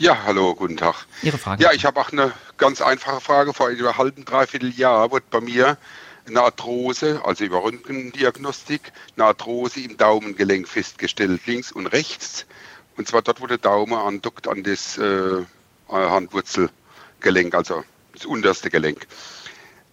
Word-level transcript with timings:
Ja, 0.00 0.22
hallo, 0.24 0.54
guten 0.54 0.78
Tag. 0.78 1.04
Ihre 1.20 1.36
Frage. 1.36 1.62
Ja, 1.62 1.72
ich 1.72 1.84
habe 1.84 2.00
auch 2.00 2.10
eine 2.10 2.32
ganz 2.56 2.80
einfache 2.80 3.20
Frage. 3.20 3.52
Vor 3.52 3.68
einem 3.68 3.98
halben, 3.98 4.24
dreiviertel 4.24 4.70
Jahr 4.70 5.10
wurde 5.10 5.26
bei 5.30 5.42
mir 5.42 5.76
eine 6.26 6.40
Arthrose, 6.40 7.20
also 7.22 7.44
über 7.44 7.62
Röntgendiagnostik, 7.62 8.92
eine 9.14 9.26
Arthrose 9.26 9.80
im 9.80 9.98
Daumengelenk 9.98 10.66
festgestellt, 10.66 11.42
links 11.44 11.70
und 11.70 11.86
rechts. 11.86 12.46
Und 12.96 13.08
zwar 13.08 13.20
dort, 13.20 13.42
wo 13.42 13.46
der 13.46 13.58
Daumen 13.58 13.92
andockt 13.92 14.48
an 14.48 14.62
das 14.62 14.96
äh, 14.96 15.44
Handwurzelgelenk, 15.90 17.54
also 17.54 17.84
das 18.14 18.24
unterste 18.24 18.70
Gelenk. 18.70 19.06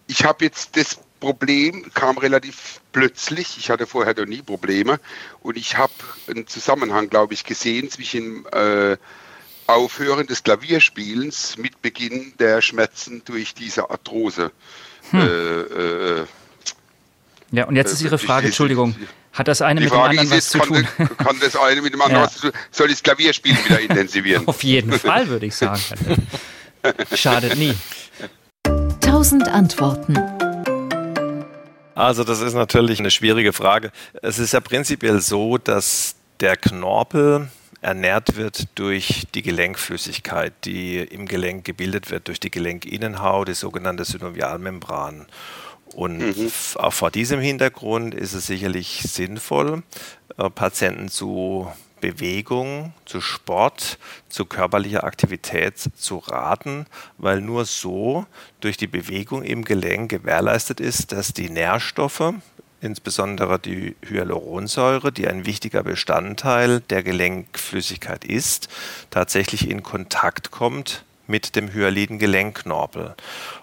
Ich 0.06 0.24
habe 0.24 0.42
jetzt 0.42 0.78
das 0.78 0.98
Problem, 1.20 1.84
kam 1.92 2.16
relativ 2.16 2.80
plötzlich. 2.92 3.58
Ich 3.58 3.68
hatte 3.68 3.86
vorher 3.86 4.14
noch 4.14 4.24
nie 4.24 4.40
Probleme. 4.40 5.00
Und 5.42 5.58
ich 5.58 5.76
habe 5.76 5.92
einen 6.28 6.46
Zusammenhang, 6.46 7.10
glaube 7.10 7.34
ich, 7.34 7.44
gesehen 7.44 7.90
zwischen 7.90 8.46
äh, 8.46 8.96
Aufhören 9.68 10.26
des 10.26 10.42
Klavierspielens 10.42 11.58
mit 11.58 11.82
Beginn 11.82 12.32
der 12.38 12.62
Schmerzen 12.62 13.22
durch 13.26 13.54
diese 13.54 13.90
Arthrose. 13.90 14.50
Hm. 15.10 15.20
Äh, 15.20 15.24
äh, 15.24 16.26
ja, 17.50 17.64
und 17.66 17.76
jetzt 17.76 17.92
ist 17.92 18.00
Ihre 18.00 18.18
Frage, 18.18 18.46
Entschuldigung, 18.46 18.96
hat 19.32 19.46
das 19.46 19.62
eine 19.62 19.80
mit 19.80 19.90
dem 19.90 20.00
anderen 20.00 20.30
was 20.30 20.48
zu 20.48 20.58
tun? 20.58 20.86
Kann, 20.96 21.16
kann 21.18 21.36
das 21.40 21.54
eine 21.54 21.82
mit 21.82 21.92
dem 21.92 22.00
anderen 22.02 22.22
ja. 22.22 22.26
was 22.26 22.36
zu 22.36 22.50
tun? 22.50 22.52
Soll 22.70 22.86
ich 22.88 22.94
das 22.94 23.02
Klavierspielen 23.02 23.58
wieder 23.64 23.80
intensivieren? 23.80 24.46
Auf 24.48 24.64
jeden 24.64 24.92
Fall, 24.92 25.28
würde 25.28 25.46
ich 25.46 25.54
sagen. 25.54 25.80
Schadet 27.14 27.56
nie. 27.58 27.74
Tausend 29.00 29.48
Antworten. 29.48 30.18
Also 31.94 32.24
das 32.24 32.40
ist 32.40 32.54
natürlich 32.54 33.00
eine 33.00 33.10
schwierige 33.10 33.52
Frage. 33.52 33.92
Es 34.22 34.38
ist 34.38 34.52
ja 34.52 34.60
prinzipiell 34.60 35.20
so, 35.20 35.58
dass 35.58 36.14
der 36.40 36.56
Knorpel 36.56 37.50
ernährt 37.80 38.36
wird 38.36 38.66
durch 38.74 39.26
die 39.34 39.42
Gelenkflüssigkeit, 39.42 40.52
die 40.64 40.98
im 40.98 41.26
Gelenk 41.26 41.64
gebildet 41.64 42.10
wird, 42.10 42.28
durch 42.28 42.40
die 42.40 42.50
Gelenkinnenhaut, 42.50 43.48
die 43.48 43.54
sogenannte 43.54 44.04
Synovialmembran. 44.04 45.26
Und 45.94 46.18
mhm. 46.18 46.50
auch 46.76 46.92
vor 46.92 47.10
diesem 47.10 47.40
Hintergrund 47.40 48.14
ist 48.14 48.34
es 48.34 48.46
sicherlich 48.46 49.02
sinnvoll, 49.02 49.82
äh, 50.36 50.50
Patienten 50.50 51.08
zu 51.08 51.70
Bewegung, 52.00 52.92
zu 53.04 53.20
Sport, 53.20 53.98
zu 54.28 54.44
körperlicher 54.44 55.04
Aktivität 55.04 55.78
zu 55.78 56.18
raten, 56.18 56.86
weil 57.16 57.40
nur 57.40 57.64
so 57.64 58.26
durch 58.60 58.76
die 58.76 58.86
Bewegung 58.86 59.42
im 59.42 59.64
Gelenk 59.64 60.10
gewährleistet 60.10 60.80
ist, 60.80 61.12
dass 61.12 61.32
die 61.32 61.50
Nährstoffe, 61.50 62.34
insbesondere 62.80 63.58
die 63.58 63.96
Hyaluronsäure, 64.06 65.12
die 65.12 65.28
ein 65.28 65.46
wichtiger 65.46 65.82
Bestandteil 65.82 66.80
der 66.80 67.02
Gelenkflüssigkeit 67.02 68.24
ist, 68.24 68.68
tatsächlich 69.10 69.68
in 69.68 69.82
Kontakt 69.82 70.50
kommt 70.50 71.04
mit 71.28 71.54
dem 71.54 71.72
hyaliden 71.72 72.18
Gelenkknorpel. 72.18 73.14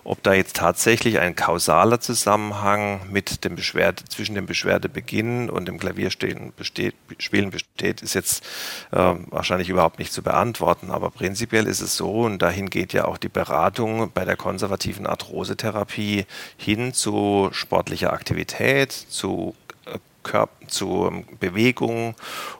Ob 0.03 0.21
da 0.23 0.33
jetzt 0.33 0.55
tatsächlich 0.55 1.19
ein 1.19 1.35
kausaler 1.35 1.99
Zusammenhang 1.99 3.01
mit 3.11 3.43
dem 3.43 3.55
Beschwerde, 3.55 4.05
zwischen 4.05 4.35
dem 4.35 4.45
Beschwerdebeginn 4.45 5.49
und 5.49 5.67
dem 5.67 5.79
Klavierspielen 5.79 6.53
besteht, 6.55 6.95
besteht, 7.07 8.01
ist 8.01 8.13
jetzt 8.13 8.45
äh, 8.91 9.15
wahrscheinlich 9.27 9.69
überhaupt 9.69 9.99
nicht 9.99 10.13
zu 10.13 10.21
beantworten. 10.21 10.91
Aber 10.91 11.09
prinzipiell 11.09 11.65
ist 11.67 11.81
es 11.81 11.97
so, 11.97 12.21
und 12.21 12.41
dahin 12.41 12.69
geht 12.69 12.93
ja 12.93 13.05
auch 13.05 13.17
die 13.17 13.29
Beratung 13.29 14.11
bei 14.13 14.25
der 14.25 14.37
konservativen 14.37 15.07
Arthrosetherapie 15.07 16.25
hin 16.57 16.93
zu 16.93 17.49
sportlicher 17.51 18.13
Aktivität, 18.13 18.91
zu, 18.91 19.55
äh, 19.85 20.45
zu 20.67 21.25
Bewegung 21.39 22.15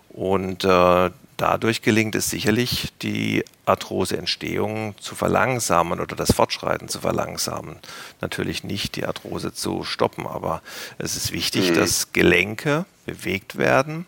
und 0.10 0.64
äh, 0.64 1.12
Dadurch 1.38 1.82
gelingt 1.82 2.16
es 2.16 2.30
sicherlich, 2.30 2.94
die 3.02 3.44
Arthroseentstehung 3.66 4.96
zu 5.00 5.16
verlangsamen 5.16 6.00
oder 6.00 6.16
das 6.16 6.32
Fortschreiten 6.32 6.88
zu 6.88 7.02
verlangsamen. 7.02 7.78
Natürlich 8.22 8.64
nicht 8.64 8.96
die 8.96 9.06
Arthrose 9.06 9.54
zu 9.54 9.84
stoppen, 9.84 10.28
aber 10.28 10.62
es 10.98 11.18
ist 11.18 11.34
wichtig, 11.34 11.72
mhm. 11.72 11.76
dass 11.76 12.14
Gelenke 12.14 12.86
bewegt 13.06 13.58
werden, 13.58 14.06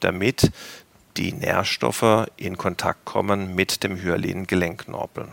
damit 0.00 0.50
die 1.16 1.32
Nährstoffe 1.32 2.26
in 2.36 2.58
Kontakt 2.58 3.06
kommen 3.06 3.54
mit 3.54 3.82
dem 3.82 3.96
hyalinen 3.96 4.46
Gelenkknorpel. 4.46 5.28